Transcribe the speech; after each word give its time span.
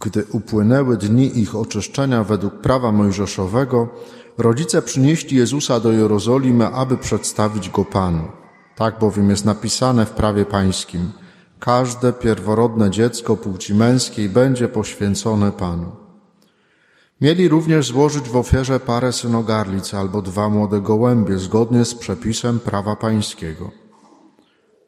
Gdy 0.00 0.24
upłynęły 0.32 0.96
dni 0.96 1.38
ich 1.38 1.56
oczyszczenia 1.56 2.24
według 2.24 2.54
prawa 2.60 2.92
mojżeszowego, 2.92 3.88
rodzice 4.38 4.82
przynieśli 4.82 5.36
Jezusa 5.36 5.80
do 5.80 5.92
Jerozolimy, 5.92 6.66
aby 6.66 6.98
przedstawić 6.98 7.70
go 7.70 7.84
Panu. 7.84 8.28
Tak 8.76 8.98
bowiem 8.98 9.30
jest 9.30 9.44
napisane 9.44 10.06
w 10.06 10.10
prawie 10.10 10.44
pańskim. 10.44 11.12
Każde 11.60 12.12
pierworodne 12.12 12.90
dziecko 12.90 13.36
płci 13.36 13.74
męskiej 13.74 14.28
będzie 14.28 14.68
poświęcone 14.68 15.52
Panu. 15.52 15.92
Mieli 17.20 17.48
również 17.48 17.86
złożyć 17.86 18.28
w 18.28 18.36
ofierze 18.36 18.80
parę 18.80 19.12
synogarlic 19.12 19.94
albo 19.94 20.22
dwa 20.22 20.48
młode 20.48 20.80
gołębie, 20.80 21.38
zgodnie 21.38 21.84
z 21.84 21.94
przepisem 21.94 22.60
prawa 22.60 22.96
pańskiego. 22.96 23.85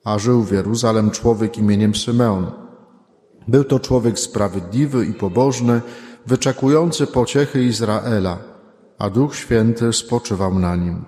A 0.05 0.19
żył 0.19 0.43
w 0.43 0.53
Jeruzalem 0.53 1.11
człowiek 1.11 1.59
imieniem 1.59 1.95
Symeon. 1.95 2.51
Był 3.49 3.65
to 3.65 3.81
człowiek 3.81 4.19
sprawiedliwy 4.19 5.07
i 5.07 5.15
pobożny, 5.15 5.81
wyczekujący 6.27 7.07
pociechy 7.07 7.65
Izraela, 7.65 8.39
a 8.99 9.11
Duch 9.11 9.37
Święty 9.37 9.93
spoczywał 9.93 10.59
na 10.59 10.77
nim. 10.77 11.05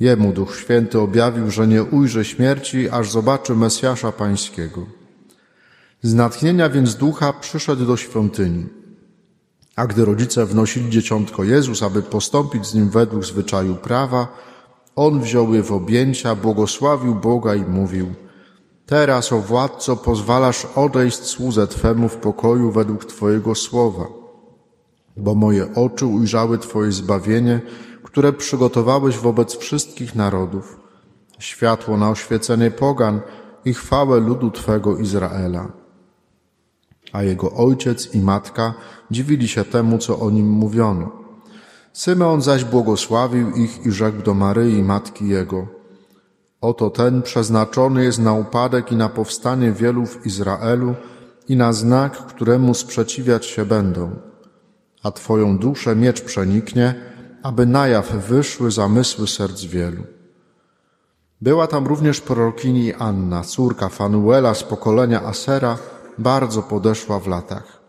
Jemu 0.00 0.32
Duch 0.32 0.56
Święty 0.56 1.00
objawił, 1.00 1.50
że 1.50 1.66
nie 1.66 1.82
ujrzy 1.84 2.24
śmierci, 2.24 2.90
aż 2.90 3.10
zobaczy 3.10 3.54
Mesjasza 3.54 4.12
Pańskiego. 4.12 4.86
Z 6.02 6.14
natchnienia 6.14 6.68
więc 6.68 6.94
Ducha 6.94 7.32
przyszedł 7.32 7.86
do 7.86 7.96
świątyni. 7.96 8.66
A 9.76 9.86
gdy 9.86 10.04
rodzice 10.04 10.46
wnosili 10.46 10.90
dzieciątko 10.90 11.44
Jezus, 11.44 11.82
aby 11.82 12.02
postąpić 12.02 12.66
z 12.66 12.74
nim 12.74 12.90
według 12.90 13.24
zwyczaju 13.24 13.74
prawa, 13.74 14.28
on 14.96 15.20
wziął 15.20 15.54
je 15.54 15.62
w 15.62 15.72
objęcia, 15.72 16.34
błogosławił 16.34 17.14
Boga 17.14 17.54
i 17.54 17.60
mówił– 17.60 18.06
Teraz, 18.86 19.32
o 19.32 19.40
władco, 19.40 19.96
pozwalasz 19.96 20.66
odejść 20.74 21.24
słudze 21.24 21.66
Twemu 21.66 22.08
w 22.08 22.16
pokoju 22.16 22.70
według 22.70 23.04
Twojego 23.04 23.54
słowa, 23.54 24.04
bo 25.16 25.34
moje 25.34 25.74
oczy 25.74 26.06
ujrzały 26.06 26.58
Twoje 26.58 26.92
zbawienie, 26.92 27.60
które 28.02 28.32
przygotowałeś 28.32 29.18
wobec 29.18 29.56
wszystkich 29.56 30.14
narodów, 30.14 30.80
światło 31.38 31.96
na 31.96 32.10
oświecenie 32.10 32.70
pogan 32.70 33.20
i 33.64 33.74
chwałę 33.74 34.20
ludu 34.20 34.50
Twego 34.50 34.96
Izraela. 34.96 35.72
A 37.12 37.22
jego 37.22 37.52
ojciec 37.52 38.14
i 38.14 38.20
matka 38.20 38.74
dziwili 39.10 39.48
się 39.48 39.64
temu, 39.64 39.98
co 39.98 40.18
o 40.18 40.30
nim 40.30 40.50
mówiono. 40.50 41.25
Symeon 41.96 42.42
zaś 42.42 42.64
błogosławił 42.64 43.50
ich 43.50 43.86
i 43.86 43.90
rzekł 43.90 44.22
do 44.22 44.34
Maryi, 44.34 44.82
matki 44.82 45.28
jego– 45.28 45.66
Oto 46.60 46.90
ten 46.90 47.22
przeznaczony 47.22 48.04
jest 48.04 48.18
na 48.18 48.32
upadek 48.32 48.92
i 48.92 48.96
na 48.96 49.08
powstanie 49.08 49.72
wielu 49.72 50.06
w 50.06 50.26
Izraelu 50.26 50.94
i 51.48 51.56
na 51.56 51.72
znak, 51.72 52.12
któremu 52.12 52.74
sprzeciwiać 52.74 53.46
się 53.46 53.64
będą. 53.64 54.16
A 55.02 55.10
Twoją 55.10 55.58
duszę 55.58 55.96
miecz 55.96 56.20
przeniknie, 56.20 56.94
aby 57.42 57.66
na 57.66 57.88
jaw 57.88 58.12
wyszły 58.12 58.70
zamysły 58.70 59.28
serc 59.28 59.62
wielu. 59.62 60.02
Była 61.40 61.66
tam 61.66 61.86
również 61.86 62.20
prorokini 62.20 62.94
Anna, 62.94 63.42
córka 63.42 63.88
Fanuela 63.88 64.54
z 64.54 64.62
pokolenia 64.62 65.22
Asera, 65.22 65.78
bardzo 66.18 66.62
podeszła 66.62 67.20
w 67.20 67.26
latach. 67.26 67.80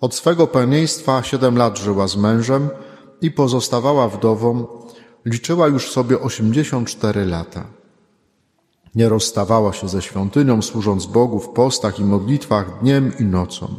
Od 0.00 0.14
swego 0.14 0.46
pełnieństwa 0.46 1.22
siedem 1.22 1.56
lat 1.58 1.78
żyła 1.78 2.08
z 2.08 2.16
mężem 2.16 2.68
i 3.22 3.30
pozostawała 3.30 4.08
wdową, 4.08 4.66
liczyła 5.24 5.68
już 5.68 5.90
sobie 5.90 6.20
osiemdziesiąt 6.20 6.88
cztery 6.88 7.24
lata. 7.26 7.64
Nie 8.94 9.08
rozstawała 9.08 9.72
się 9.72 9.88
ze 9.88 10.02
świątynią, 10.02 10.62
służąc 10.62 11.06
Bogu 11.06 11.40
w 11.40 11.48
postach 11.48 12.00
i 12.00 12.04
modlitwach 12.04 12.80
dniem 12.80 13.12
i 13.20 13.24
nocą. 13.24 13.74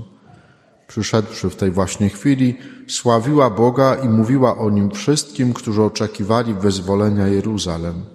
Przyszedłszy 0.88 1.50
w 1.50 1.56
tej 1.56 1.72
właśnie 1.72 2.10
chwili, 2.10 2.58
sławiła 2.88 3.50
Boga 3.50 3.96
i 3.96 4.10
mówiła 4.10 4.58
o 4.58 4.70
nim 4.70 4.92
wszystkim, 4.92 5.54
którzy 5.54 5.84
oczekiwali 5.84 6.54
wyzwolenia 6.54 7.28
Jeruzalem. 7.28 8.06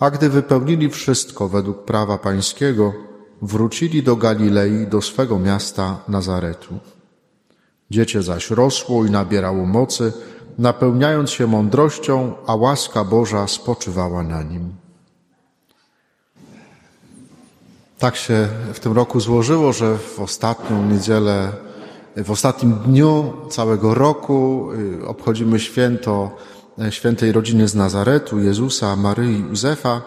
A 0.00 0.10
gdy 0.10 0.28
wypełnili 0.28 0.90
wszystko 0.90 1.48
według 1.48 1.84
prawa 1.84 2.18
pańskiego, 2.18 2.92
wrócili 3.42 4.02
do 4.02 4.16
Galilei, 4.16 4.86
do 4.86 5.02
swego 5.02 5.38
miasta 5.38 5.98
Nazaretu. 6.08 6.74
Dziecię 7.94 8.22
zaś 8.22 8.50
rosło 8.50 9.04
i 9.04 9.10
nabierało 9.10 9.66
mocy, 9.66 10.12
napełniając 10.58 11.30
się 11.30 11.46
mądrością, 11.46 12.34
a 12.46 12.54
łaska 12.54 13.04
Boża 13.04 13.46
spoczywała 13.46 14.22
na 14.22 14.42
nim. 14.42 14.72
Tak 17.98 18.16
się 18.16 18.48
w 18.72 18.80
tym 18.80 18.92
roku 18.92 19.20
złożyło, 19.20 19.72
że 19.72 19.98
w 19.98 20.20
ostatnią 20.20 20.90
niedzielę, 20.90 21.52
w 22.16 22.30
ostatnim 22.30 22.74
dniu 22.74 23.32
całego 23.50 23.94
roku 23.94 24.68
y, 25.02 25.06
obchodzimy 25.06 25.60
święto 25.60 26.36
e, 26.78 26.92
świętej 26.92 27.32
rodziny 27.32 27.68
z 27.68 27.74
Nazaretu, 27.74 28.40
Jezusa, 28.40 28.96
Maryi 28.96 29.36
i 29.36 29.40
Józefa. 29.40 30.02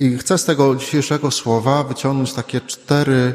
I 0.00 0.18
chcę 0.18 0.38
z 0.38 0.44
tego 0.44 0.74
dzisiejszego 0.76 1.30
słowa 1.30 1.84
wyciągnąć 1.84 2.32
takie 2.32 2.60
cztery, 2.60 3.34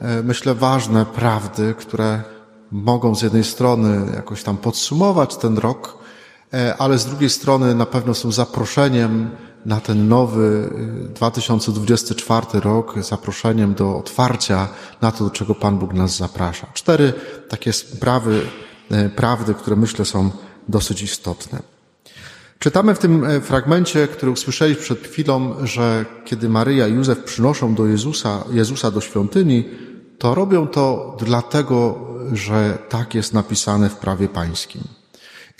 e, 0.00 0.22
myślę, 0.22 0.54
ważne 0.54 1.06
prawdy, 1.06 1.74
które 1.78 2.32
mogą 2.72 3.14
z 3.14 3.22
jednej 3.22 3.44
strony 3.44 4.12
jakoś 4.14 4.42
tam 4.42 4.56
podsumować 4.56 5.36
ten 5.36 5.58
rok, 5.58 5.98
e, 6.54 6.76
ale 6.78 6.98
z 6.98 7.06
drugiej 7.06 7.30
strony 7.30 7.74
na 7.74 7.86
pewno 7.86 8.14
są 8.14 8.32
zaproszeniem 8.32 9.30
na 9.66 9.80
ten 9.80 10.08
nowy 10.08 10.70
2024 11.14 12.46
y, 12.54 12.60
rok 12.60 12.94
zaproszeniem 13.02 13.74
do 13.74 13.96
otwarcia 13.96 14.68
na 15.00 15.12
to, 15.12 15.24
do 15.24 15.30
czego 15.30 15.54
Pan 15.54 15.78
Bóg 15.78 15.94
nas 15.94 16.16
zaprasza. 16.16 16.66
Cztery 16.74 17.12
takie 17.48 17.72
sprawy, 17.72 18.40
y, 18.92 19.10
prawdy, 19.10 19.54
które 19.54 19.76
myślę 19.76 20.04
są 20.04 20.30
dosyć 20.68 21.02
istotne. 21.02 21.62
Czytamy 22.58 22.94
w 22.94 22.98
tym 22.98 23.26
fragmencie, 23.40 24.08
który 24.08 24.32
usłyszeliśmy 24.32 24.82
przed 24.82 25.08
chwilą, 25.08 25.54
że 25.62 26.04
kiedy 26.24 26.48
Maryja 26.48 26.88
i 26.88 26.92
Józef 26.92 27.24
przynoszą 27.24 27.74
do 27.74 27.86
Jezusa, 27.86 28.44
Jezusa 28.52 28.90
do 28.90 29.00
świątyni, 29.00 29.64
to 30.18 30.34
robią 30.34 30.66
to 30.66 31.16
dlatego, 31.20 32.11
że 32.32 32.78
tak 32.88 33.14
jest 33.14 33.32
napisane 33.32 33.88
w 33.88 33.96
prawie 33.96 34.28
pańskim. 34.28 34.82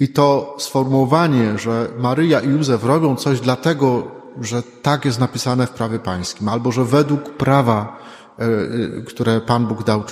I 0.01 0.09
to 0.09 0.57
sformułowanie, 0.59 1.59
że 1.59 1.89
Maryja 1.99 2.41
i 2.41 2.49
Józef 2.49 2.85
robią 2.85 3.17
coś 3.17 3.41
dlatego, 3.41 4.11
że 4.41 4.63
tak 4.63 5.05
jest 5.05 5.21
napisane 5.21 5.67
w 5.67 5.71
prawie 5.71 5.99
pańskim, 5.99 6.49
albo 6.49 6.73
że 6.73 6.85
według 6.85 7.31
prawa, 7.31 7.99
e, 8.39 8.45
e, 8.45 9.03
które 9.03 9.41
Pan 9.41 9.67
Bóg 9.67 9.85
dał 9.85 10.01
e, 10.01 10.05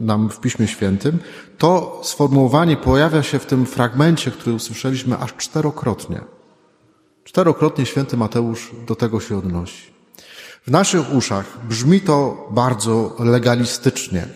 nam 0.00 0.30
w 0.30 0.40
Piśmie 0.40 0.68
Świętym, 0.68 1.18
to 1.58 2.00
sformułowanie 2.04 2.76
pojawia 2.76 3.22
się 3.22 3.38
w 3.38 3.46
tym 3.46 3.66
fragmencie, 3.66 4.30
który 4.30 4.56
usłyszeliśmy 4.56 5.18
aż 5.18 5.34
czterokrotnie. 5.34 6.20
Czterokrotnie 7.24 7.86
święty 7.86 8.16
Mateusz 8.16 8.70
do 8.86 8.96
tego 8.96 9.20
się 9.20 9.38
odnosi. 9.38 9.92
W 10.66 10.70
naszych 10.70 11.14
uszach 11.14 11.66
brzmi 11.68 12.00
to 12.00 12.48
bardzo 12.50 13.16
legalistycznie, 13.18 14.28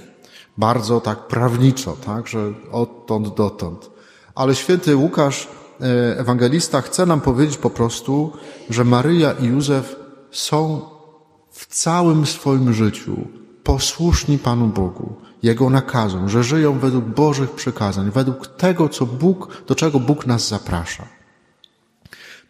bardzo 0.56 1.00
tak 1.00 1.26
prawniczo, 1.26 1.96
tak, 2.06 2.26
że 2.26 2.52
odtąd 2.72 3.34
dotąd. 3.34 3.90
Ale 4.34 4.54
święty 4.54 4.96
Łukasz, 4.96 5.48
e, 5.80 6.18
ewangelista, 6.18 6.80
chce 6.80 7.06
nam 7.06 7.20
powiedzieć 7.20 7.56
po 7.56 7.70
prostu, 7.70 8.32
że 8.70 8.84
Maryja 8.84 9.32
i 9.32 9.44
Józef 9.44 9.96
są 10.30 10.80
w 11.50 11.66
całym 11.66 12.26
swoim 12.26 12.72
życiu 12.72 13.16
posłuszni 13.62 14.38
Panu 14.38 14.66
Bogu, 14.66 15.14
Jego 15.42 15.70
nakazom, 15.70 16.28
że 16.28 16.44
żyją 16.44 16.78
według 16.78 17.04
Bożych 17.04 17.50
przykazań, 17.50 18.10
według 18.10 18.46
tego, 18.46 18.88
co 18.88 19.06
Bóg, 19.06 19.62
do 19.66 19.74
czego 19.74 20.00
Bóg 20.00 20.26
nas 20.26 20.48
zaprasza. 20.48 21.21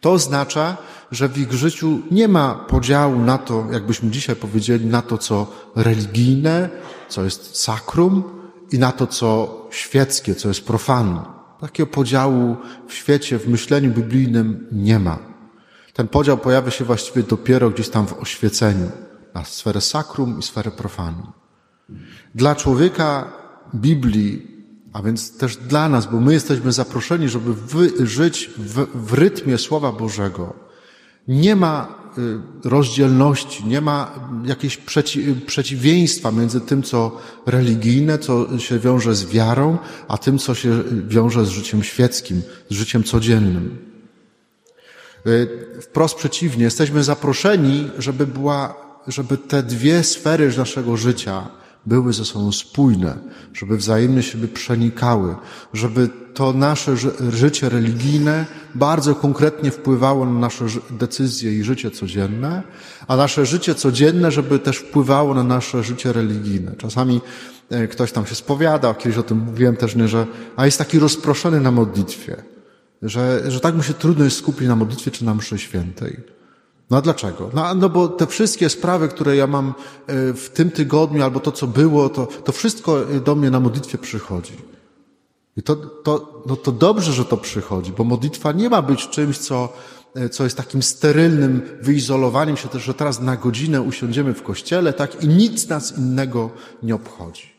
To 0.03 0.11
oznacza, 0.11 0.77
że 1.11 1.29
w 1.29 1.37
ich 1.37 1.53
życiu 1.53 2.01
nie 2.11 2.27
ma 2.27 2.55
podziału 2.55 3.19
na 3.19 3.37
to, 3.37 3.65
jakbyśmy 3.71 4.11
dzisiaj 4.11 4.35
powiedzieli, 4.35 4.85
na 4.85 5.01
to, 5.01 5.17
co 5.17 5.47
religijne, 5.75 6.69
co 7.09 7.23
jest 7.23 7.57
sakrum 7.57 8.23
i 8.71 8.79
na 8.79 8.91
to, 8.91 9.07
co 9.07 9.57
świeckie, 9.71 10.35
co 10.35 10.47
jest 10.47 10.65
profanum. 10.65 11.19
Takiego 11.61 11.87
podziału 11.87 12.57
w 12.87 12.93
świecie, 12.93 13.39
w 13.39 13.47
myśleniu 13.47 13.91
biblijnym 13.91 14.67
nie 14.71 14.99
ma. 14.99 15.19
Ten 15.93 16.07
podział 16.07 16.37
pojawia 16.37 16.71
się 16.71 16.85
właściwie 16.85 17.23
dopiero 17.23 17.69
gdzieś 17.69 17.89
tam 17.89 18.07
w 18.07 18.13
oświeceniu 18.13 18.91
na 19.33 19.45
sferę 19.45 19.81
sakrum 19.81 20.39
i 20.39 20.43
sferę 20.43 20.71
profanum. 20.71 21.31
Dla 22.35 22.55
człowieka 22.55 23.33
Biblii, 23.75 24.52
a 24.93 25.01
więc 25.01 25.37
też 25.37 25.57
dla 25.57 25.89
nas, 25.89 26.05
bo 26.05 26.19
my 26.19 26.33
jesteśmy 26.33 26.71
zaproszeni, 26.71 27.29
żeby 27.29 27.53
żyć 28.07 28.49
w, 28.57 28.87
w 28.93 29.13
rytmie 29.13 29.57
Słowa 29.57 29.91
Bożego, 29.91 30.53
nie 31.27 31.55
ma 31.55 31.95
y, 32.17 32.69
rozdzielności, 32.69 33.65
nie 33.65 33.81
ma 33.81 34.11
jakiegoś 34.45 34.77
przeci 34.77 35.35
przeciwieństwa 35.45 36.31
między 36.31 36.61
tym, 36.61 36.83
co 36.83 37.17
religijne, 37.45 38.19
co 38.19 38.59
się 38.59 38.79
wiąże 38.79 39.15
z 39.15 39.25
wiarą, 39.25 39.77
a 40.07 40.17
tym, 40.17 40.37
co 40.37 40.55
się 40.55 40.83
wiąże 41.07 41.45
z 41.45 41.49
życiem 41.49 41.83
świeckim, 41.83 42.41
z 42.69 42.73
życiem 42.73 43.03
codziennym. 43.03 43.77
Y, 45.27 45.47
wprost 45.81 46.15
przeciwnie, 46.15 46.63
jesteśmy 46.63 47.03
zaproszeni, 47.03 47.89
żeby 47.97 48.27
była 48.27 48.83
żeby 49.07 49.37
te 49.37 49.63
dwie 49.63 50.03
sfery 50.03 50.57
naszego 50.57 50.97
życia 50.97 51.47
były 51.85 52.13
ze 52.13 52.25
sobą 52.25 52.51
spójne, 52.51 53.17
żeby 53.53 53.77
wzajemnie 53.77 54.23
siebie 54.23 54.47
przenikały, 54.47 55.35
żeby 55.73 56.09
to 56.33 56.53
nasze 56.53 56.95
życie 57.29 57.69
religijne 57.69 58.45
bardzo 58.75 59.15
konkretnie 59.15 59.71
wpływało 59.71 60.25
na 60.25 60.39
nasze 60.39 60.65
decyzje 60.89 61.57
i 61.57 61.63
życie 61.63 61.91
codzienne, 61.91 62.63
a 63.07 63.15
nasze 63.15 63.45
życie 63.45 63.75
codzienne, 63.75 64.31
żeby 64.31 64.59
też 64.59 64.77
wpływało 64.77 65.33
na 65.33 65.43
nasze 65.43 65.83
życie 65.83 66.13
religijne. 66.13 66.75
Czasami 66.77 67.21
e, 67.69 67.87
ktoś 67.87 68.11
tam 68.11 68.25
się 68.25 68.35
spowiada, 68.35 68.93
kiedyś 68.93 69.17
o 69.17 69.23
tym 69.23 69.37
mówiłem 69.37 69.75
też, 69.75 69.95
nie, 69.95 70.07
że 70.07 70.27
a 70.55 70.65
jest 70.65 70.77
taki 70.77 70.99
rozproszony 70.99 71.59
na 71.61 71.71
modlitwie, 71.71 72.43
że, 73.01 73.51
że 73.51 73.59
tak 73.59 73.75
mu 73.75 73.83
się 73.83 73.93
trudno 73.93 74.25
jest 74.25 74.37
skupić 74.37 74.67
na 74.67 74.75
modlitwie 74.75 75.11
czy 75.11 75.25
na 75.25 75.35
mszy 75.35 75.59
świętej. 75.59 76.42
No 76.93 76.97
a 76.97 77.01
dlaczego? 77.01 77.49
No, 77.53 77.75
no 77.75 77.89
bo 77.89 78.07
te 78.07 78.27
wszystkie 78.27 78.69
sprawy, 78.69 79.07
które 79.07 79.35
ja 79.35 79.47
mam 79.47 79.67
e, 79.67 79.73
w 80.33 80.49
tym 80.49 80.71
tygodniu, 80.71 81.23
albo 81.23 81.39
to, 81.39 81.51
co 81.51 81.67
było, 81.67 82.09
to, 82.09 82.25
to 82.25 82.51
wszystko 82.51 83.05
do 83.25 83.35
mnie 83.35 83.51
na 83.51 83.59
modlitwie 83.59 83.97
przychodzi. 83.97 84.53
I 85.57 85.63
to, 85.63 85.75
to, 85.75 86.43
no 86.45 86.55
to 86.55 86.71
dobrze, 86.71 87.13
że 87.13 87.25
to 87.25 87.37
przychodzi, 87.37 87.91
bo 87.91 88.03
modlitwa 88.03 88.51
nie 88.51 88.69
ma 88.69 88.81
być 88.81 89.09
czymś, 89.09 89.37
co, 89.37 89.73
e, 90.15 90.29
co 90.29 90.43
jest 90.43 90.57
takim 90.57 90.83
sterylnym 90.83 91.61
wyizolowaniem 91.81 92.57
się 92.57 92.67
też, 92.69 92.83
że 92.83 92.93
teraz 92.93 93.21
na 93.21 93.37
godzinę 93.37 93.81
usiądziemy 93.81 94.33
w 94.33 94.43
kościele, 94.43 94.93
tak, 94.93 95.23
i 95.23 95.27
nic 95.27 95.67
nas 95.67 95.97
innego 95.97 96.49
nie 96.83 96.95
obchodzi. 96.95 97.53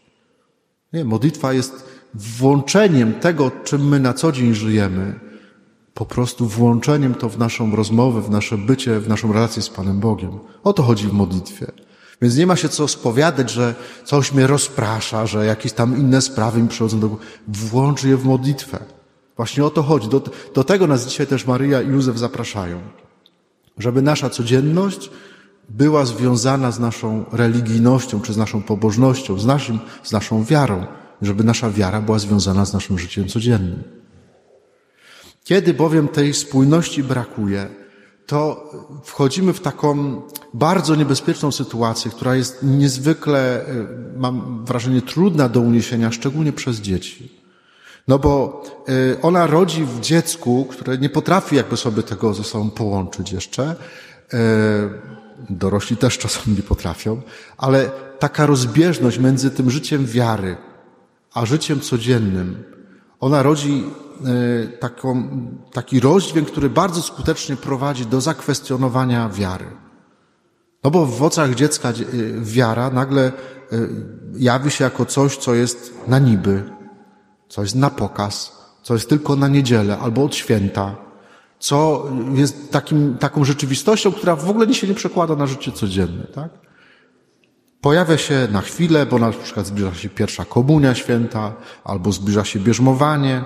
Nie, 0.92 1.04
modlitwa 1.04 1.52
jest 1.52 1.84
włączeniem 2.14 3.14
tego, 3.14 3.50
czym 3.64 3.88
my 3.88 4.00
na 4.00 4.12
co 4.12 4.32
dzień 4.32 4.54
żyjemy, 4.54 5.23
po 5.94 6.06
prostu 6.06 6.46
włączeniem 6.46 7.14
to 7.14 7.28
w 7.28 7.38
naszą 7.38 7.76
rozmowę, 7.76 8.22
w 8.22 8.30
nasze 8.30 8.58
bycie, 8.58 9.00
w 9.00 9.08
naszą 9.08 9.32
relację 9.32 9.62
z 9.62 9.70
Panem 9.70 10.00
Bogiem. 10.00 10.38
O 10.64 10.72
to 10.72 10.82
chodzi 10.82 11.08
w 11.08 11.12
modlitwie. 11.12 11.66
Więc 12.22 12.36
nie 12.36 12.46
ma 12.46 12.56
się 12.56 12.68
co 12.68 12.88
spowiadać, 12.88 13.50
że 13.50 13.74
coś 14.04 14.32
mnie 14.32 14.46
rozprasza, 14.46 15.26
że 15.26 15.46
jakieś 15.46 15.72
tam 15.72 15.98
inne 15.98 16.22
sprawy 16.22 16.62
mi 16.62 16.68
przychodzą 16.68 17.00
do 17.00 17.08
głowy. 17.08 17.24
Włącz 17.48 18.04
je 18.04 18.16
w 18.16 18.24
modlitwę. 18.24 18.78
Właśnie 19.36 19.64
o 19.64 19.70
to 19.70 19.82
chodzi. 19.82 20.08
Do, 20.08 20.22
do 20.54 20.64
tego 20.64 20.86
nas 20.86 21.06
dzisiaj 21.06 21.26
też 21.26 21.46
Maryja 21.46 21.82
i 21.82 21.88
Józef 21.88 22.18
zapraszają. 22.18 22.80
Żeby 23.78 24.02
nasza 24.02 24.30
codzienność 24.30 25.10
była 25.68 26.04
związana 26.04 26.70
z 26.70 26.80
naszą 26.80 27.24
religijnością, 27.32 28.20
czy 28.20 28.32
z 28.32 28.36
naszą 28.36 28.62
pobożnością, 28.62 29.38
z, 29.38 29.46
naszym, 29.46 29.78
z 30.02 30.12
naszą 30.12 30.44
wiarą. 30.44 30.86
Żeby 31.22 31.44
nasza 31.44 31.70
wiara 31.70 32.00
była 32.00 32.18
związana 32.18 32.64
z 32.64 32.72
naszym 32.72 32.98
życiem 32.98 33.28
codziennym. 33.28 34.03
Kiedy 35.44 35.74
bowiem 35.74 36.08
tej 36.08 36.34
spójności 36.34 37.02
brakuje, 37.02 37.68
to 38.26 38.70
wchodzimy 39.04 39.52
w 39.52 39.60
taką 39.60 40.22
bardzo 40.54 40.94
niebezpieczną 40.94 41.52
sytuację, 41.52 42.10
która 42.10 42.36
jest 42.36 42.62
niezwykle, 42.62 43.66
e, 43.66 43.86
mam 44.16 44.64
wrażenie, 44.64 45.02
trudna 45.02 45.48
do 45.48 45.60
uniesienia, 45.60 46.12
szczególnie 46.12 46.52
przez 46.52 46.80
dzieci. 46.80 47.40
No 48.08 48.18
bo 48.18 48.62
e, 48.88 49.22
ona 49.22 49.46
rodzi 49.46 49.84
w 49.84 50.00
dziecku, 50.00 50.64
które 50.70 50.98
nie 50.98 51.08
potrafi 51.08 51.56
jakby 51.56 51.76
sobie 51.76 52.02
tego 52.02 52.34
ze 52.34 52.44
sobą 52.44 52.70
połączyć 52.70 53.32
jeszcze. 53.32 53.76
E, 54.32 54.38
dorośli 55.50 55.96
też 55.96 56.18
czasem 56.18 56.56
nie 56.56 56.62
potrafią, 56.62 57.22
ale 57.56 57.90
taka 58.18 58.46
rozbieżność 58.46 59.18
między 59.18 59.50
tym 59.50 59.70
życiem 59.70 60.06
wiary, 60.06 60.56
a 61.34 61.46
życiem 61.46 61.80
codziennym, 61.80 62.64
ona 63.20 63.42
rodzi 63.42 63.84
taką, 64.80 65.28
taki 65.72 66.00
rozdźwięk, 66.00 66.50
który 66.50 66.70
bardzo 66.70 67.02
skutecznie 67.02 67.56
prowadzi 67.56 68.06
do 68.06 68.20
zakwestionowania 68.20 69.28
wiary. 69.28 69.66
No 70.84 70.90
bo 70.90 71.06
w 71.06 71.22
oczach 71.22 71.54
dziecka 71.54 71.88
e, 71.88 71.94
wiara 72.40 72.90
nagle 72.90 73.22
e, 73.22 73.32
jawi 74.36 74.70
się 74.70 74.84
jako 74.84 75.06
coś, 75.06 75.36
co 75.36 75.54
jest 75.54 75.94
na 76.08 76.18
niby, 76.18 76.62
co 77.48 77.62
jest 77.62 77.74
na 77.74 77.90
pokaz, 77.90 78.52
co 78.82 78.94
jest 78.94 79.08
tylko 79.08 79.36
na 79.36 79.48
niedzielę 79.48 79.98
albo 79.98 80.24
od 80.24 80.34
święta, 80.34 80.96
co 81.58 82.06
jest 82.34 82.72
takim, 82.72 83.16
taką 83.18 83.44
rzeczywistością, 83.44 84.12
która 84.12 84.36
w 84.36 84.50
ogóle 84.50 84.74
się 84.74 84.88
nie 84.88 84.94
przekłada 84.94 85.36
na 85.36 85.46
życie 85.46 85.72
codzienne, 85.72 86.24
tak? 86.24 86.50
Pojawia 87.80 88.18
się 88.18 88.48
na 88.52 88.60
chwilę, 88.60 89.06
bo 89.06 89.18
na 89.18 89.30
przykład 89.30 89.66
zbliża 89.66 89.94
się 89.94 90.08
pierwsza 90.08 90.44
komunia 90.44 90.94
święta, 90.94 91.52
albo 91.84 92.12
zbliża 92.12 92.44
się 92.44 92.60
bierzmowanie, 92.60 93.44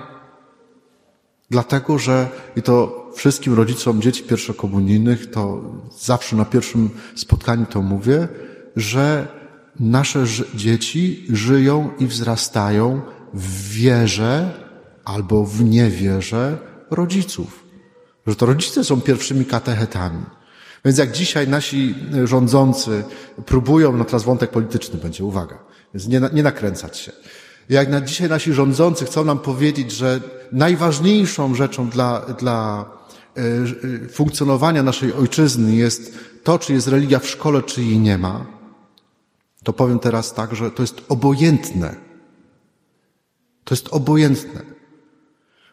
Dlatego, 1.49 1.99
że 1.99 2.27
i 2.55 2.61
to 2.61 3.09
wszystkim 3.15 3.53
rodzicom 3.53 4.01
dzieci 4.01 4.23
pierwszokomunijnych, 4.23 5.31
to 5.31 5.61
zawsze 5.99 6.35
na 6.35 6.45
pierwszym 6.45 6.89
spotkaniu 7.15 7.65
to 7.65 7.81
mówię, 7.81 8.27
że 8.75 9.27
nasze 9.79 10.25
dzieci 10.55 11.25
żyją 11.29 11.89
i 11.99 12.05
wzrastają 12.07 13.01
w 13.33 13.73
wierze 13.73 14.53
albo 15.05 15.45
w 15.45 15.63
niewierze 15.63 16.57
rodziców. 16.91 17.63
Że 18.27 18.35
to 18.35 18.45
rodzice 18.45 18.83
są 18.83 19.01
pierwszymi 19.01 19.45
katechetami. 19.45 20.25
Więc 20.85 20.97
jak 20.97 21.11
dzisiaj 21.11 21.47
nasi 21.47 21.95
rządzący 22.23 23.03
próbują, 23.45 23.97
no 23.97 24.05
teraz 24.05 24.23
wątek 24.23 24.49
polityczny 24.49 24.99
będzie, 24.99 25.23
uwaga, 25.23 25.59
więc 25.93 26.07
nie, 26.07 26.21
nie 26.33 26.43
nakręcać 26.43 26.97
się. 26.97 27.11
Jak 27.69 27.89
na 27.89 28.01
dzisiaj 28.01 28.29
nasi 28.29 28.53
rządzący 28.53 29.05
chcą 29.05 29.25
nam 29.25 29.39
powiedzieć, 29.39 29.91
że 29.91 30.21
najważniejszą 30.51 31.55
rzeczą 31.55 31.89
dla, 31.89 32.19
dla 32.19 32.85
e, 33.37 33.41
e, 34.05 34.09
funkcjonowania 34.09 34.83
naszej 34.83 35.13
ojczyzny 35.13 35.75
jest 35.75 36.17
to, 36.43 36.59
czy 36.59 36.73
jest 36.73 36.87
religia 36.87 37.19
w 37.19 37.27
szkole, 37.27 37.63
czy 37.63 37.83
jej 37.83 37.99
nie 37.99 38.17
ma, 38.17 38.45
to 39.63 39.73
powiem 39.73 39.99
teraz 39.99 40.33
tak, 40.33 40.55
że 40.55 40.71
to 40.71 40.83
jest 40.83 41.01
obojętne. 41.09 41.95
To 43.63 43.75
jest 43.75 43.87
obojętne. 43.91 44.61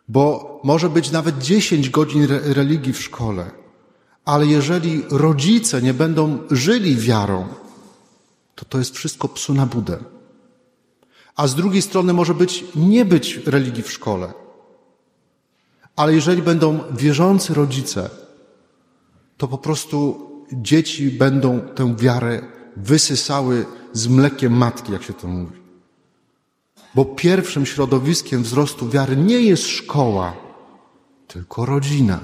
Bo 0.09 0.61
może 0.65 0.91
być 0.91 1.11
nawet 1.11 1.39
10 1.39 1.91
godzin 1.91 2.27
religii 2.29 2.93
w 2.93 3.03
szkole, 3.03 3.51
ale 4.25 4.47
jeżeli 4.47 5.05
rodzice 5.11 5.83
nie 5.83 5.95
będą 5.95 6.39
żyli 6.51 6.97
wiarą, 6.97 7.49
to 8.55 8.65
to 8.65 8.79
jest 8.79 8.97
wszystko 8.97 9.29
psu 9.29 9.55
na 9.55 9.67
budę. 9.67 10.16
A 11.37 11.47
z 11.47 11.55
drugiej 11.55 11.83
strony 11.83 12.13
może 12.13 12.35
być 12.35 12.65
nie 12.75 13.05
być 13.05 13.37
religii 13.47 13.83
w 13.83 13.93
szkole. 13.93 14.33
Ale 15.97 16.15
jeżeli 16.15 16.43
będą 16.43 16.81
wierzący 16.91 17.55
rodzice, 17.55 18.11
to 19.37 19.49
po 19.49 19.59
prostu 19.59 20.31
dzieci 20.53 21.11
będą 21.11 21.61
tę 21.61 21.97
wiarę 21.97 22.43
wysysały 22.77 23.67
z 23.93 24.09
mlekiem 24.09 24.53
matki, 24.53 24.93
jak 24.93 25.03
się 25.03 25.13
to 25.13 25.29
mówi. 25.29 25.57
Bo 26.95 27.05
pierwszym 27.05 27.67
środowiskiem 27.67 28.43
wzrostu 28.43 28.89
wiary 28.89 29.17
nie 29.17 29.41
jest 29.41 29.67
szkoła, 29.67 30.37
tylko 31.27 31.67
rodzina. 31.67 32.21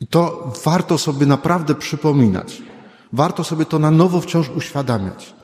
I 0.00 0.06
to 0.06 0.52
warto 0.64 0.98
sobie 0.98 1.26
naprawdę 1.26 1.74
przypominać. 1.74 2.62
Warto 3.12 3.44
sobie 3.44 3.64
to 3.64 3.78
na 3.78 3.90
nowo 3.90 4.20
wciąż 4.20 4.48
uświadamiać, 4.48 5.34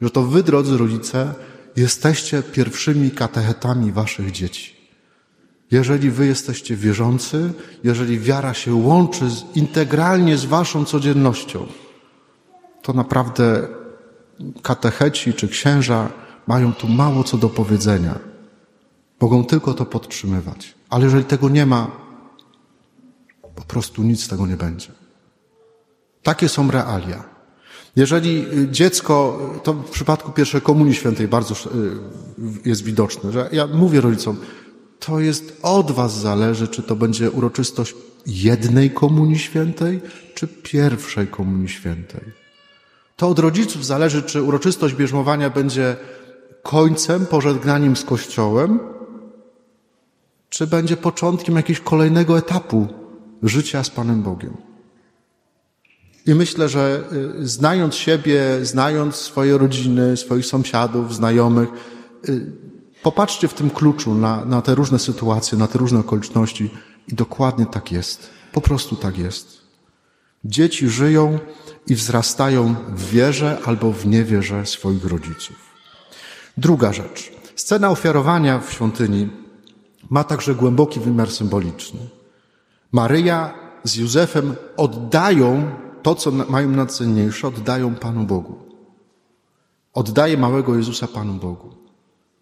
że 0.00 0.10
to 0.10 0.22
wy, 0.22 0.42
drodzy 0.42 0.78
rodzice, 0.78 1.34
jesteście 1.76 2.42
pierwszymi 2.42 3.10
katechetami 3.10 3.92
waszych 3.92 4.32
dzieci. 4.32 4.76
Jeżeli 5.70 6.10
wy 6.10 6.26
jesteście 6.26 6.76
wierzący, 6.76 7.52
jeżeli 7.84 8.18
wiara 8.18 8.54
się 8.54 8.74
łączy 8.74 9.30
z, 9.30 9.44
integralnie 9.54 10.36
z 10.36 10.44
waszą 10.44 10.84
codziennością, 10.84 11.66
to 12.82 12.92
naprawdę 12.92 13.68
katecheci 14.62 15.34
czy 15.34 15.48
księża 15.48 16.08
mają 16.46 16.72
tu 16.72 16.88
mało 16.88 17.24
co 17.24 17.36
do 17.38 17.48
powiedzenia. 17.48 18.18
Mogą 19.20 19.44
tylko 19.44 19.74
to 19.74 19.86
podtrzymywać. 19.86 20.74
Ale 20.90 21.04
jeżeli 21.04 21.24
tego 21.24 21.48
nie 21.48 21.66
ma, 21.66 21.90
po 23.54 23.62
prostu 23.62 24.02
nic 24.02 24.24
z 24.24 24.28
tego 24.28 24.46
nie 24.46 24.56
będzie. 24.56 24.88
Takie 26.22 26.48
są 26.48 26.70
realia. 26.70 27.35
Jeżeli 27.96 28.46
y, 28.58 28.68
dziecko, 28.70 29.40
to 29.62 29.72
w 29.72 29.90
przypadku 29.90 30.32
pierwszej 30.32 30.60
komunii 30.60 30.94
świętej 30.94 31.28
bardzo 31.28 31.54
y, 31.54 32.68
jest 32.68 32.84
widoczne, 32.84 33.32
że 33.32 33.48
ja 33.52 33.66
mówię 33.66 34.00
rodzicom, 34.00 34.36
to 34.98 35.20
jest 35.20 35.58
od 35.62 35.90
was 35.90 36.20
zależy, 36.20 36.68
czy 36.68 36.82
to 36.82 36.96
będzie 36.96 37.30
uroczystość 37.30 37.94
jednej 38.26 38.90
komunii 38.90 39.38
świętej, 39.38 40.00
czy 40.34 40.48
pierwszej 40.48 41.26
komunii 41.26 41.68
świętej. 41.68 42.20
To 43.16 43.28
od 43.28 43.38
rodziców 43.38 43.86
zależy, 43.86 44.22
czy 44.22 44.42
uroczystość 44.42 44.94
bierzmowania 44.94 45.50
będzie 45.50 45.96
końcem, 46.62 47.26
pożegnaniem 47.26 47.96
z 47.96 48.04
Kościołem, 48.04 48.78
czy 50.48 50.66
będzie 50.66 50.96
początkiem 50.96 51.56
jakiegoś 51.56 51.80
kolejnego 51.80 52.38
etapu 52.38 52.86
życia 53.42 53.84
z 53.84 53.90
Panem 53.90 54.22
Bogiem. 54.22 54.56
I 56.26 56.34
myślę, 56.34 56.68
że 56.68 57.04
y, 57.40 57.48
znając 57.48 57.94
siebie, 57.94 58.42
znając 58.62 59.16
swoje 59.16 59.58
rodziny, 59.58 60.16
swoich 60.16 60.46
sąsiadów, 60.46 61.14
znajomych, 61.14 61.68
y, 62.28 62.52
popatrzcie 63.02 63.48
w 63.48 63.54
tym 63.54 63.70
kluczu 63.70 64.14
na, 64.14 64.44
na 64.44 64.62
te 64.62 64.74
różne 64.74 64.98
sytuacje, 64.98 65.58
na 65.58 65.66
te 65.66 65.78
różne 65.78 65.98
okoliczności 65.98 66.70
i 67.08 67.14
dokładnie 67.14 67.66
tak 67.66 67.92
jest. 67.92 68.30
Po 68.52 68.60
prostu 68.60 68.96
tak 68.96 69.18
jest. 69.18 69.60
Dzieci 70.44 70.88
żyją 70.88 71.38
i 71.86 71.94
wzrastają 71.94 72.74
w 72.88 73.10
wierze 73.10 73.58
albo 73.64 73.92
w 73.92 74.06
niewierze 74.06 74.66
swoich 74.66 75.04
rodziców. 75.04 75.56
Druga 76.56 76.92
rzecz. 76.92 77.32
Scena 77.56 77.90
ofiarowania 77.90 78.58
w 78.58 78.72
świątyni 78.72 79.28
ma 80.10 80.24
także 80.24 80.54
głęboki 80.54 81.00
wymiar 81.00 81.30
symboliczny. 81.30 82.00
Maryja 82.92 83.54
z 83.84 83.96
Józefem 83.96 84.54
oddają 84.76 85.70
to, 86.06 86.14
co 86.14 86.30
mają 86.30 86.70
najcenniejsze, 86.70 87.48
oddają 87.48 87.94
Panu 87.94 88.24
Bogu. 88.24 88.54
Oddaje 89.94 90.36
małego 90.36 90.76
Jezusa 90.76 91.06
Panu 91.06 91.34
Bogu. 91.34 91.70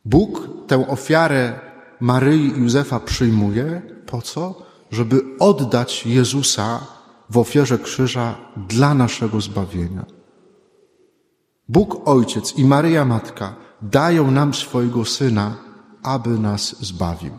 Bóg 0.04 0.48
tę 0.66 0.88
ofiarę 0.88 1.60
Maryi 2.00 2.46
i 2.46 2.60
Józefa 2.60 3.00
przyjmuje 3.00 3.82
po 4.06 4.22
co? 4.22 4.54
Żeby 4.90 5.22
oddać 5.38 6.06
Jezusa 6.06 6.80
w 7.30 7.38
ofierze 7.38 7.78
krzyża 7.78 8.34
dla 8.68 8.94
naszego 8.94 9.40
zbawienia. 9.40 10.04
Bóg 11.68 12.08
Ojciec 12.08 12.58
i 12.58 12.64
Maryja 12.64 13.04
Matka 13.04 13.54
dają 13.82 14.30
nam 14.30 14.54
swojego 14.54 15.04
Syna, 15.04 15.56
aby 16.02 16.30
nas 16.38 16.76
zbawił. 16.80 17.34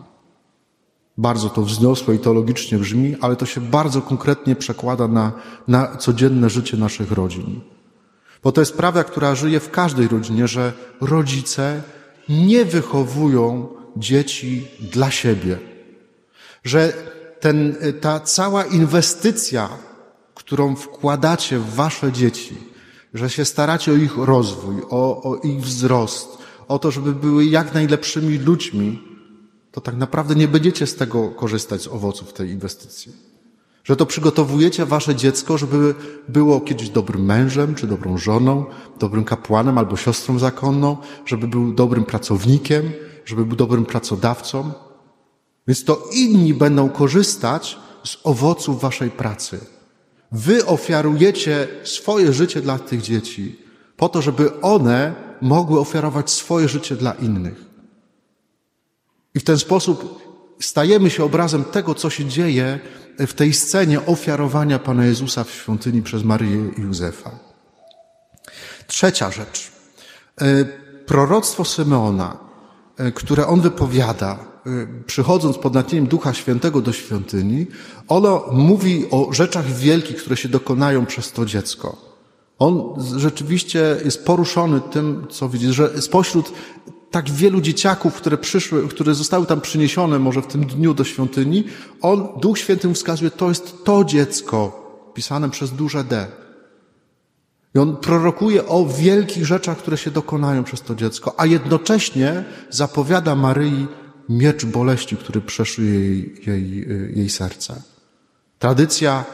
Bardzo 1.18 1.48
to 1.48 1.62
wzniosłe 1.62 2.14
i 2.14 2.18
teologicznie 2.18 2.78
brzmi, 2.78 3.16
ale 3.20 3.36
to 3.36 3.46
się 3.46 3.60
bardzo 3.60 4.02
konkretnie 4.02 4.56
przekłada 4.56 5.08
na, 5.08 5.32
na 5.68 5.96
codzienne 5.96 6.50
życie 6.50 6.76
naszych 6.76 7.12
rodzin. 7.12 7.60
Bo 8.42 8.52
to 8.52 8.60
jest 8.60 8.76
prawda, 8.76 9.04
która 9.04 9.34
żyje 9.34 9.60
w 9.60 9.70
każdej 9.70 10.08
rodzinie, 10.08 10.48
że 10.48 10.72
rodzice 11.00 11.82
nie 12.28 12.64
wychowują 12.64 13.68
dzieci 13.96 14.66
dla 14.80 15.10
siebie. 15.10 15.58
Że 16.64 16.92
ten, 17.40 17.76
ta 18.00 18.20
cała 18.20 18.64
inwestycja, 18.64 19.68
którą 20.34 20.76
wkładacie 20.76 21.58
w 21.58 21.74
wasze 21.74 22.12
dzieci, 22.12 22.56
że 23.14 23.30
się 23.30 23.44
staracie 23.44 23.92
o 23.92 23.94
ich 23.94 24.16
rozwój, 24.16 24.82
o, 24.90 25.22
o 25.22 25.36
ich 25.36 25.60
wzrost, 25.60 26.38
o 26.68 26.78
to, 26.78 26.90
żeby 26.90 27.12
były 27.12 27.44
jak 27.44 27.74
najlepszymi 27.74 28.38
ludźmi, 28.38 29.02
to 29.76 29.80
tak 29.80 29.96
naprawdę 29.96 30.34
nie 30.34 30.48
będziecie 30.48 30.86
z 30.86 30.94
tego 30.94 31.28
korzystać 31.28 31.82
z 31.82 31.86
owoców 31.86 32.32
tej 32.32 32.50
inwestycji. 32.50 33.12
Że 33.84 33.96
to 33.96 34.06
przygotowujecie 34.06 34.86
wasze 34.86 35.14
dziecko, 35.14 35.58
żeby 35.58 35.94
było 36.28 36.60
kiedyś 36.60 36.88
dobrym 36.88 37.24
mężem, 37.24 37.74
czy 37.74 37.86
dobrą 37.86 38.18
żoną, 38.18 38.64
dobrym 38.98 39.24
kapłanem 39.24 39.78
albo 39.78 39.96
siostrą 39.96 40.38
zakonną, 40.38 40.96
żeby 41.26 41.48
był 41.48 41.72
dobrym 41.72 42.04
pracownikiem, 42.04 42.92
żeby 43.24 43.44
był 43.44 43.56
dobrym 43.56 43.84
pracodawcą. 43.86 44.72
Więc 45.68 45.84
to 45.84 46.08
inni 46.12 46.54
będą 46.54 46.88
korzystać 46.88 47.78
z 48.04 48.18
owoców 48.24 48.80
waszej 48.80 49.10
pracy. 49.10 49.60
Wy 50.32 50.66
ofiarujecie 50.66 51.68
swoje 51.84 52.32
życie 52.32 52.60
dla 52.60 52.78
tych 52.78 53.02
dzieci, 53.02 53.58
po 53.96 54.08
to, 54.08 54.22
żeby 54.22 54.60
one 54.60 55.14
mogły 55.40 55.80
ofiarować 55.80 56.30
swoje 56.30 56.68
życie 56.68 56.96
dla 56.96 57.12
innych. 57.12 57.75
I 59.36 59.40
w 59.40 59.44
ten 59.44 59.58
sposób 59.58 60.22
stajemy 60.60 61.10
się 61.10 61.24
obrazem 61.24 61.64
tego, 61.64 61.94
co 61.94 62.10
się 62.10 62.24
dzieje 62.24 62.78
w 63.18 63.32
tej 63.32 63.52
scenie 63.52 64.06
ofiarowania 64.06 64.78
Pana 64.78 65.06
Jezusa 65.06 65.44
w 65.44 65.50
świątyni 65.50 66.02
przez 66.02 66.24
Maryję 66.24 66.70
i 66.78 66.80
Józefa. 66.80 67.30
Trzecia 68.86 69.30
rzecz. 69.30 69.72
E, 70.40 70.64
proroctwo 71.06 71.64
Symeona, 71.64 72.38
e, 72.96 73.12
które 73.12 73.46
on 73.46 73.60
wypowiada, 73.60 74.38
e, 74.66 74.70
przychodząc 75.06 75.58
pod 75.58 75.74
natchnieniem 75.74 76.06
Ducha 76.06 76.34
Świętego 76.34 76.80
do 76.80 76.92
świątyni, 76.92 77.66
ono 78.08 78.44
mówi 78.52 79.06
o 79.10 79.28
rzeczach 79.32 79.66
wielkich, 79.66 80.16
które 80.16 80.36
się 80.36 80.48
dokonają 80.48 81.06
przez 81.06 81.32
to 81.32 81.46
dziecko. 81.46 81.96
On 82.58 82.94
rzeczywiście 83.16 83.96
jest 84.04 84.24
poruszony 84.24 84.80
tym, 84.80 85.26
co 85.30 85.48
widzi, 85.48 85.72
że 85.72 86.02
spośród 86.02 86.52
tak 87.10 87.30
wielu 87.30 87.60
dzieciaków, 87.60 88.14
które 88.14 88.38
przyszły, 88.38 88.88
które 88.88 89.14
zostały 89.14 89.46
tam 89.46 89.60
przyniesione 89.60 90.18
może 90.18 90.42
w 90.42 90.46
tym 90.46 90.66
dniu 90.66 90.94
do 90.94 91.04
świątyni, 91.04 91.64
on, 92.02 92.28
Duch 92.40 92.58
Święty 92.58 92.94
wskazuje, 92.94 93.30
to 93.30 93.48
jest 93.48 93.84
to 93.84 94.04
dziecko, 94.04 94.86
pisane 95.14 95.50
przez 95.50 95.70
duże 95.70 96.04
D. 96.04 96.26
I 97.74 97.78
on 97.78 97.96
prorokuje 97.96 98.66
o 98.66 98.86
wielkich 98.86 99.46
rzeczach, 99.46 99.78
które 99.78 99.96
się 99.96 100.10
dokonają 100.10 100.64
przez 100.64 100.82
to 100.82 100.94
dziecko, 100.94 101.34
a 101.36 101.46
jednocześnie 101.46 102.44
zapowiada 102.70 103.34
Maryi 103.34 103.86
miecz 104.28 104.64
boleści, 104.64 105.16
który 105.16 105.40
przeszuje 105.40 105.90
jej, 105.90 106.40
jej, 106.46 106.86
jej 107.16 107.30
serce. 107.30 107.82
Tradycja 108.58 109.24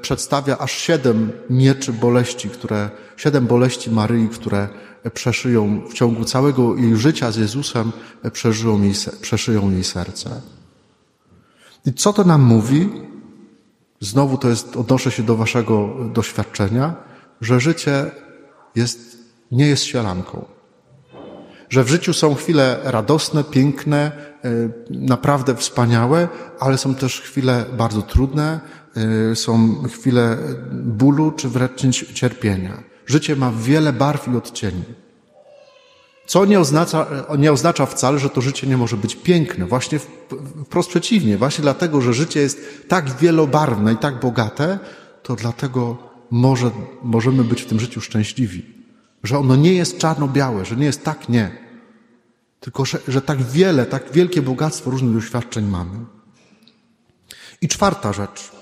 przedstawia 0.00 0.58
aż 0.58 0.72
siedem 0.72 1.32
mieczy 1.50 1.92
boleści, 1.92 2.48
które, 2.50 2.90
siedem 3.16 3.46
boleści 3.46 3.90
Maryi, 3.90 4.28
które 4.28 4.68
przeszyją 5.14 5.80
w 5.90 5.94
ciągu 5.94 6.24
całego 6.24 6.76
jej 6.76 6.96
życia 6.96 7.30
z 7.30 7.36
Jezusem, 7.36 7.92
przeżyją 8.32 8.82
jej, 8.82 8.94
przeszyją 9.20 9.70
jej 9.70 9.84
serce. 9.84 10.40
I 11.86 11.92
co 11.92 12.12
to 12.12 12.24
nam 12.24 12.42
mówi? 12.42 12.88
Znowu 14.00 14.38
to 14.38 14.48
jest, 14.48 14.76
odnoszę 14.76 15.10
się 15.10 15.22
do 15.22 15.36
waszego 15.36 15.88
doświadczenia, 16.12 16.94
że 17.40 17.60
życie 17.60 18.10
jest, 18.74 19.18
nie 19.52 19.66
jest 19.66 19.84
sielanką. 19.84 20.44
Że 21.68 21.84
w 21.84 21.88
życiu 21.88 22.12
są 22.12 22.34
chwile 22.34 22.78
radosne, 22.84 23.44
piękne, 23.44 24.12
e, 24.44 24.50
naprawdę 24.90 25.54
wspaniałe, 25.54 26.28
ale 26.60 26.78
są 26.78 26.94
też 26.94 27.20
chwile 27.20 27.64
bardzo 27.76 28.02
trudne, 28.02 28.46
e, 28.52 28.87
są 29.34 29.82
chwile 29.88 30.36
bólu 30.72 31.32
czy 31.32 31.48
wręcz 31.48 32.12
cierpienia. 32.14 32.82
Życie 33.06 33.36
ma 33.36 33.52
wiele 33.52 33.92
barw 33.92 34.28
i 34.28 34.36
odcieni. 34.36 34.82
Co 36.26 36.44
nie 36.44 36.60
oznacza, 36.60 37.06
nie 37.38 37.52
oznacza 37.52 37.86
wcale, 37.86 38.18
że 38.18 38.30
to 38.30 38.40
życie 38.40 38.66
nie 38.66 38.76
może 38.76 38.96
być 38.96 39.16
piękne. 39.16 39.66
Właśnie 39.66 39.98
wprost 40.64 40.88
przeciwnie. 40.88 41.38
Właśnie 41.38 41.62
dlatego, 41.62 42.00
że 42.00 42.14
życie 42.14 42.40
jest 42.40 42.88
tak 42.88 43.18
wielobarwne 43.18 43.92
i 43.92 43.96
tak 43.96 44.20
bogate, 44.20 44.78
to 45.22 45.36
dlatego 45.36 45.98
może, 46.30 46.70
możemy 47.02 47.44
być 47.44 47.62
w 47.62 47.66
tym 47.66 47.80
życiu 47.80 48.00
szczęśliwi. 48.00 48.66
Że 49.22 49.38
ono 49.38 49.56
nie 49.56 49.72
jest 49.72 49.98
czarno-białe, 49.98 50.64
że 50.64 50.76
nie 50.76 50.86
jest 50.86 51.04
tak, 51.04 51.28
nie. 51.28 51.50
Tylko, 52.60 52.84
że, 52.84 52.98
że 53.08 53.22
tak 53.22 53.42
wiele, 53.42 53.86
tak 53.86 54.12
wielkie 54.12 54.42
bogactwo 54.42 54.90
różnych 54.90 55.14
doświadczeń 55.14 55.64
mamy. 55.64 55.98
I 57.60 57.68
czwarta 57.68 58.12
rzecz. 58.12 58.57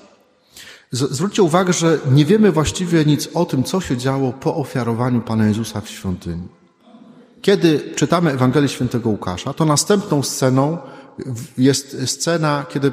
Zwróćcie 0.97 1.43
uwagę, 1.43 1.73
że 1.73 1.99
nie 2.11 2.25
wiemy 2.25 2.53
właściwie 2.53 3.05
nic 3.05 3.29
o 3.35 3.45
tym, 3.45 3.65
co 3.65 3.81
się 3.81 3.97
działo 3.97 4.33
po 4.33 4.57
ofiarowaniu 4.57 5.21
Pana 5.21 5.47
Jezusa 5.47 5.81
w 5.81 5.88
świątyni. 5.88 6.49
Kiedy 7.43 7.81
czytamy 7.97 8.31
Ewangelię 8.33 8.69
Świętego 8.69 9.11
Łukasza, 9.11 9.53
to 9.53 9.65
następną 9.65 10.23
sceną 10.23 10.79
jest 11.59 11.97
scena, 12.07 12.67
kiedy, 12.69 12.93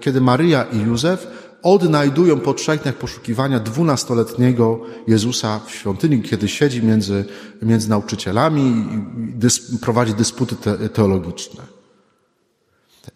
kiedy 0.00 0.20
Maryja 0.20 0.62
i 0.62 0.80
Józef 0.80 1.26
odnajdują 1.62 2.40
po 2.40 2.54
trzech 2.54 2.82
dniach 2.82 2.94
poszukiwania 2.94 3.60
dwunastoletniego 3.60 4.80
Jezusa 5.06 5.60
w 5.66 5.70
świątyni, 5.70 6.22
kiedy 6.22 6.48
siedzi 6.48 6.82
między, 6.82 7.24
między 7.62 7.90
nauczycielami 7.90 8.62
i 8.62 9.38
dys, 9.38 9.80
prowadzi 9.80 10.14
dysputy 10.14 10.56
te, 10.56 10.88
teologiczne. 10.88 11.62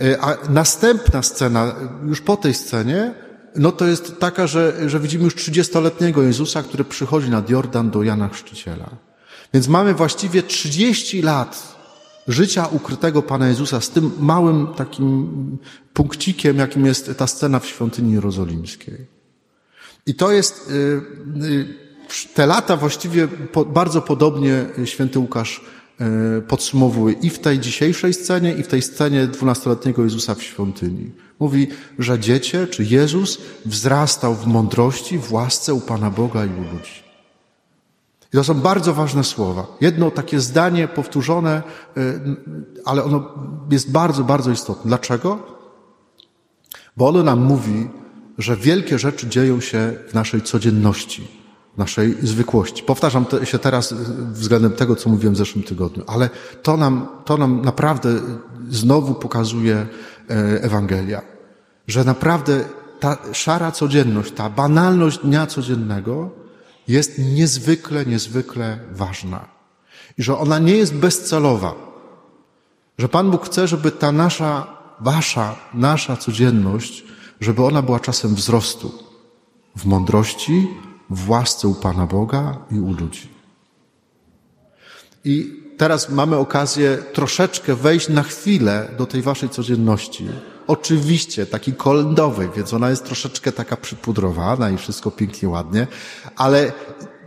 E, 0.02 0.20
a 0.20 0.36
następna 0.48 1.22
scena, 1.22 1.74
już 2.06 2.20
po 2.20 2.36
tej 2.36 2.54
scenie, 2.54 3.14
no 3.56 3.72
to 3.72 3.86
jest 3.86 4.18
taka, 4.18 4.46
że, 4.46 4.90
że 4.90 5.00
widzimy 5.00 5.24
już 5.24 5.34
trzydziestoletniego 5.34 6.22
Jezusa, 6.22 6.62
który 6.62 6.84
przychodzi 6.84 7.30
nad 7.30 7.50
Jordan 7.50 7.90
do 7.90 8.02
Jana 8.02 8.28
Chrzciciela. 8.28 8.90
Więc 9.54 9.68
mamy 9.68 9.94
właściwie 9.94 10.42
30 10.42 11.22
lat 11.22 11.80
życia 12.28 12.68
ukrytego 12.70 13.22
Pana 13.22 13.48
Jezusa 13.48 13.80
z 13.80 13.90
tym 13.90 14.10
małym 14.18 14.66
takim 14.66 15.58
punkcikiem, 15.92 16.56
jakim 16.58 16.86
jest 16.86 17.18
ta 17.18 17.26
scena 17.26 17.58
w 17.58 17.66
świątyni 17.66 18.12
jerozolimskiej. 18.12 19.06
I 20.06 20.14
to 20.14 20.32
jest, 20.32 20.70
y, 20.70 20.72
y, 21.44 22.34
te 22.34 22.46
lata 22.46 22.76
właściwie 22.76 23.28
bardzo 23.66 24.02
podobnie 24.02 24.66
święty 24.84 25.18
Łukasz 25.18 25.60
podsumowuje 26.48 27.14
i 27.22 27.30
w 27.30 27.38
tej 27.38 27.58
dzisiejszej 27.58 28.14
scenie, 28.14 28.54
i 28.54 28.62
w 28.62 28.68
tej 28.68 28.82
scenie 28.82 29.26
dwunastoletniego 29.26 30.04
Jezusa 30.04 30.34
w 30.34 30.42
świątyni. 30.42 31.12
Mówi, 31.40 31.68
że 31.98 32.18
dziecię, 32.18 32.66
czy 32.66 32.84
Jezus 32.84 33.38
wzrastał 33.66 34.34
w 34.34 34.46
mądrości, 34.46 35.18
w 35.18 35.32
łasce 35.32 35.74
u 35.74 35.80
Pana 35.80 36.10
Boga 36.10 36.44
i 36.44 36.48
u 36.48 36.74
ludzi. 36.76 37.10
I 38.32 38.36
to 38.36 38.44
są 38.44 38.54
bardzo 38.54 38.94
ważne 38.94 39.24
słowa. 39.24 39.66
Jedno 39.80 40.10
takie 40.10 40.40
zdanie 40.40 40.88
powtórzone, 40.88 41.62
y, 41.96 42.20
ale 42.84 43.04
ono 43.04 43.34
jest 43.70 43.90
bardzo, 43.90 44.24
bardzo 44.24 44.50
istotne. 44.50 44.88
Dlaczego? 44.88 45.38
Bo 46.96 47.08
ono 47.08 47.22
nam 47.22 47.40
mówi, 47.40 47.88
że 48.38 48.56
wielkie 48.56 48.98
rzeczy 48.98 49.28
dzieją 49.28 49.60
się 49.60 49.92
w 50.08 50.14
naszej 50.14 50.42
codzienności, 50.42 51.39
naszej 51.80 52.16
zwykłości. 52.22 52.82
Powtarzam 52.82 53.24
się 53.44 53.58
teraz 53.58 53.94
względem 54.32 54.72
tego, 54.72 54.96
co 54.96 55.10
mówiłem 55.10 55.34
w 55.34 55.38
zeszłym 55.38 55.64
tygodniu, 55.64 56.04
ale 56.06 56.30
to 56.62 56.76
nam, 56.76 56.94
to 57.24 57.36
nam 57.36 57.62
naprawdę 57.62 58.10
znowu 58.68 59.14
pokazuje 59.14 59.76
e, 59.76 59.86
Ewangelia, 60.62 61.22
że 61.88 62.04
naprawdę 62.04 62.64
ta 63.00 63.16
szara 63.32 63.72
codzienność, 63.72 64.32
ta 64.32 64.50
banalność 64.50 65.18
dnia 65.18 65.46
codziennego 65.46 66.30
jest 66.88 67.18
niezwykle, 67.18 68.06
niezwykle 68.06 68.78
ważna. 68.92 69.48
I 70.18 70.22
że 70.22 70.38
ona 70.38 70.58
nie 70.58 70.76
jest 70.76 70.94
bezcelowa. 70.94 71.74
Że 72.98 73.08
Pan 73.08 73.30
Bóg 73.30 73.46
chce, 73.46 73.68
żeby 73.68 73.90
ta 73.90 74.12
nasza, 74.12 74.66
wasza, 75.00 75.56
nasza 75.74 76.16
codzienność, 76.16 77.04
żeby 77.40 77.64
ona 77.64 77.82
była 77.82 78.00
czasem 78.00 78.34
wzrostu 78.34 78.92
w 79.76 79.84
mądrości, 79.86 80.68
w 81.10 81.30
łasce 81.30 81.68
u 81.68 81.74
Pana 81.74 82.06
Boga 82.06 82.58
i 82.70 82.80
u 82.80 82.92
ludzi. 82.92 83.28
I 85.24 85.62
teraz 85.78 86.08
mamy 86.08 86.36
okazję 86.36 86.98
troszeczkę 87.12 87.74
wejść 87.74 88.08
na 88.08 88.22
chwilę 88.22 88.88
do 88.98 89.06
tej 89.06 89.22
waszej 89.22 89.48
codzienności. 89.48 90.28
Oczywiście 90.66 91.46
takiej 91.46 91.74
kolędowej, 91.74 92.48
więc 92.56 92.74
ona 92.74 92.90
jest 92.90 93.04
troszeczkę 93.04 93.52
taka 93.52 93.76
przypudrowana 93.76 94.70
i 94.70 94.76
wszystko 94.76 95.10
pięknie, 95.10 95.48
ładnie, 95.48 95.86
ale 96.36 96.72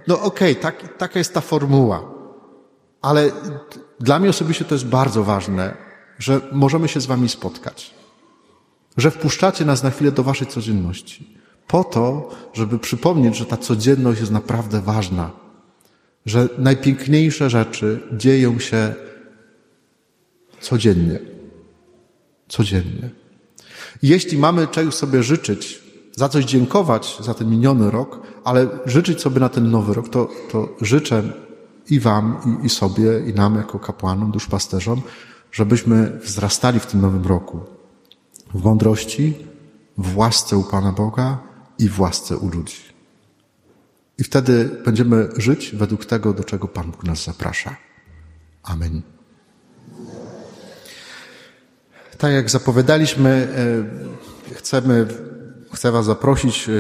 no 0.08 0.22
okej, 0.22 0.52
okay, 0.52 0.62
tak, 0.62 0.98
taka 0.98 1.20
jest 1.20 1.34
ta 1.34 1.42
formuła. 1.42 2.04
Ale 3.02 3.32
dla 4.00 4.20
mnie 4.20 4.30
osobiście 4.30 4.66
to 4.66 4.76
jest 4.76 4.88
bardzo 4.88 5.24
ważne, 5.24 5.78
że 6.20 6.42
możemy 6.52 6.88
się 6.88 7.02
z 7.02 7.06
wami 7.06 7.30
spotkać. 7.30 7.94
Że 8.98 9.12
wpuszczacie 9.12 9.66
nas 9.66 9.84
na 9.84 9.92
chwilę 9.92 10.12
do 10.12 10.24
waszej 10.24 10.48
codzienności. 10.48 11.38
Po 11.68 11.84
to, 11.84 12.30
żeby 12.54 12.80
przypomnieć, 12.80 13.36
że 13.36 13.46
ta 13.46 13.58
codzienność 13.58 14.20
jest 14.20 14.32
naprawdę 14.32 14.82
ważna 14.82 15.44
że 16.26 16.50
najpiękniejsze 16.58 17.50
rzeczy 17.50 18.04
dzieją 18.12 18.60
się 18.60 18.94
codziennie. 20.62 21.20
Codziennie. 22.48 23.10
Jeśli 24.04 24.38
mamy 24.38 24.68
czegoś 24.68 24.94
sobie 24.94 25.24
życzyć, 25.24 25.84
za 26.16 26.30
coś 26.30 26.46
dziękować 26.46 27.18
za 27.20 27.34
ten 27.34 27.50
miniony 27.50 27.92
rok, 27.92 28.20
ale 28.44 28.68
życzyć 28.86 29.22
sobie 29.22 29.40
na 29.40 29.50
ten 29.50 29.72
nowy 29.72 29.94
rok, 29.94 30.10
to, 30.10 30.30
to 30.52 30.70
życzę 30.82 31.24
i 31.90 32.00
Wam, 32.00 32.38
i, 32.64 32.66
i 32.66 32.70
sobie, 32.70 33.20
i 33.28 33.34
nam 33.34 33.56
jako 33.56 33.80
kapłanom, 33.80 34.32
duszpasterzom, 34.32 35.02
żebyśmy 35.52 36.20
wzrastali 36.24 36.80
w 36.80 36.86
tym 36.86 37.02
nowym 37.02 37.26
roku 37.26 37.60
w 38.54 38.64
mądrości, 38.64 39.34
w 39.98 40.18
łasce 40.18 40.58
u 40.58 40.64
Pana 40.64 40.92
Boga 40.92 41.53
i 41.84 41.90
w 41.90 42.00
łasce 42.00 42.38
u 42.38 42.50
ludzi. 42.50 42.78
I 44.18 44.24
wtedy 44.24 44.70
będziemy 44.86 45.30
żyć 45.38 45.72
według 45.76 46.06
tego, 46.06 46.34
do 46.34 46.44
czego 46.44 46.68
Pan 46.68 46.92
Bóg 46.92 47.04
nas 47.04 47.24
zaprasza. 47.24 47.76
Amen. 48.64 49.02
Tak 52.18 52.34
jak 52.34 52.50
zapowiadaliśmy, 52.50 53.48
e, 54.50 54.56
chcemy, 54.56 55.08
chcę 55.74 55.92
Was 55.92 56.06
zaprosić, 56.06 56.70
e, 56.70 56.72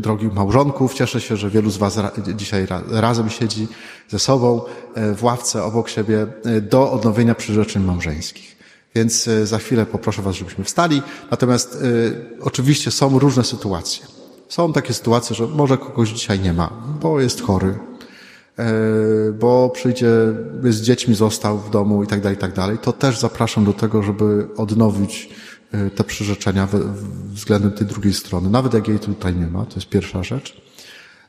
drogich 0.00 0.32
małżonków. 0.32 0.94
Cieszę 0.94 1.20
się, 1.20 1.36
że 1.36 1.50
wielu 1.50 1.70
z 1.70 1.76
Was 1.76 1.98
dzisiaj 2.36 2.66
razem 2.90 3.30
siedzi 3.30 3.68
ze 4.08 4.18
sobą 4.18 4.62
e, 4.94 5.14
w 5.14 5.24
ławce 5.24 5.64
obok 5.64 5.88
siebie 5.88 6.26
do 6.62 6.92
odnowienia 6.92 7.34
przyrzeczeń 7.34 7.84
małżeńskich. 7.84 8.56
Więc 8.94 9.28
za 9.44 9.58
chwilę 9.58 9.86
poproszę 9.86 10.22
Was, 10.22 10.36
żebyśmy 10.36 10.64
wstali. 10.64 11.02
Natomiast 11.30 11.78
oczywiście 12.40 12.90
są 12.90 13.18
różne 13.18 13.44
sytuacje. 13.44 14.06
Są 14.48 14.72
takie 14.72 14.94
sytuacje, 14.94 15.36
że 15.36 15.46
może 15.46 15.78
kogoś 15.78 16.08
dzisiaj 16.08 16.40
nie 16.40 16.52
ma, 16.52 16.70
bo 17.02 17.20
jest 17.20 17.42
chory, 17.42 17.78
e, 18.58 18.64
bo 19.32 19.70
przyjdzie, 19.70 20.08
z 20.64 20.80
dziećmi 20.80 21.14
został 21.14 21.58
w 21.58 21.70
domu 21.70 22.02
i 22.02 22.06
tak 22.06 22.20
dalej, 22.20 22.36
i 22.36 22.40
tak 22.40 22.52
dalej. 22.52 22.78
To 22.78 22.92
też 22.92 23.18
zapraszam 23.18 23.64
do 23.64 23.72
tego, 23.72 24.02
żeby 24.02 24.48
odnowić 24.56 25.28
e, 25.72 25.90
te 25.90 26.04
przyrzeczenia 26.04 26.68
względem 27.28 27.72
tej 27.72 27.86
drugiej 27.86 28.14
strony. 28.14 28.50
Nawet 28.50 28.74
jak 28.74 28.88
jej 28.88 28.98
tutaj 28.98 29.34
nie 29.34 29.46
ma, 29.46 29.64
to 29.64 29.74
jest 29.74 29.88
pierwsza 29.88 30.22
rzecz. 30.22 30.62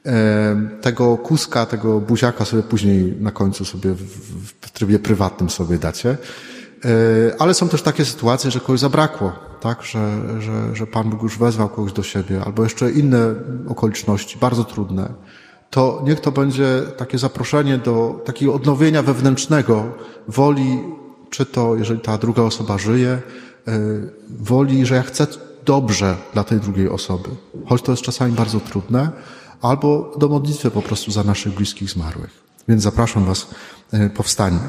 E, 0.06 0.70
tego 0.82 1.18
kuska, 1.18 1.66
tego 1.66 2.00
buziaka 2.00 2.46
sobie 2.46 2.64
później 2.64 3.16
na 3.20 3.32
końcu 3.32 3.66
sobie 3.66 3.94
w 4.62 4.72
trybie 4.72 5.00
prywatnym 5.00 5.50
sobie 5.50 5.78
dacie. 5.78 6.18
Ale 7.40 7.54
są 7.54 7.70
też 7.70 7.82
takie 7.82 8.06
sytuacje, 8.06 8.52
że 8.52 8.60
kogoś 8.60 8.80
zabrakło 8.80 9.48
tak, 9.60 9.84
że, 9.84 10.22
że, 10.42 10.76
że 10.76 10.88
Pan 10.88 11.10
Bóg 11.10 11.24
już 11.24 11.38
wezwał 11.38 11.70
kogoś 11.70 11.94
do 11.94 12.04
siebie, 12.04 12.42
albo 12.46 12.64
jeszcze 12.64 12.92
inne 12.92 13.36
okoliczności, 13.68 14.38
bardzo 14.40 14.64
trudne, 14.64 15.14
to 15.70 16.02
niech 16.06 16.20
to 16.20 16.32
będzie 16.32 16.82
takie 16.98 17.18
zaproszenie 17.18 17.78
do 17.78 18.22
takiego 18.26 18.54
odnowienia 18.54 19.02
wewnętrznego 19.04 19.86
woli, 20.28 20.80
czy 21.30 21.46
to, 21.46 21.76
jeżeli 21.76 22.00
ta 22.00 22.18
druga 22.18 22.42
osoba 22.42 22.78
żyje, 22.78 23.10
e, 23.10 23.22
woli, 24.30 24.86
że 24.86 24.96
ja 24.96 25.04
chcę 25.04 25.28
dobrze 25.66 26.16
dla 26.34 26.44
tej 26.44 26.60
drugiej 26.60 26.90
osoby, 26.90 27.30
choć 27.66 27.82
to 27.82 27.92
jest 27.92 28.04
czasami 28.04 28.34
bardzo 28.34 28.60
trudne, 28.60 29.10
albo 29.62 30.14
do 30.18 30.28
modlitwy 30.28 30.72
po 30.72 30.82
prostu 30.82 31.12
za 31.12 31.24
naszych 31.24 31.54
bliskich 31.54 31.90
zmarłych. 31.90 32.30
Więc 32.68 32.84
zapraszam 32.84 33.26
Was, 33.26 33.48
e, 33.92 34.10
powstanie. 34.10 34.60